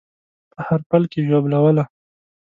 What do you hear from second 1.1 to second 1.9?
کې ژوبلوله